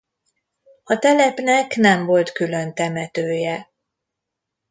A 0.83 0.95
telepnek 0.99 1.75
nem 1.75 2.05
volt 2.05 2.31
külön 2.31 2.73
temetője. 2.73 3.71